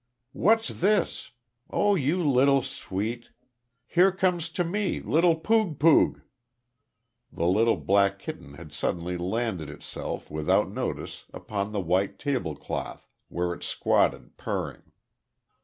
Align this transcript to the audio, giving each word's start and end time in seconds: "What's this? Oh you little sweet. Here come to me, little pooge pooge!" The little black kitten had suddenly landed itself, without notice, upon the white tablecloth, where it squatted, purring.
"What's 0.33 0.69
this? 0.69 1.29
Oh 1.69 1.93
you 1.93 2.23
little 2.27 2.63
sweet. 2.63 3.29
Here 3.85 4.11
come 4.11 4.39
to 4.39 4.63
me, 4.63 4.99
little 4.99 5.35
pooge 5.35 5.77
pooge!" 5.77 6.21
The 7.31 7.45
little 7.45 7.77
black 7.77 8.17
kitten 8.17 8.55
had 8.55 8.71
suddenly 8.73 9.15
landed 9.15 9.69
itself, 9.69 10.31
without 10.31 10.71
notice, 10.71 11.25
upon 11.35 11.71
the 11.71 11.81
white 11.81 12.17
tablecloth, 12.17 13.07
where 13.29 13.53
it 13.53 13.61
squatted, 13.61 14.37
purring. 14.37 14.91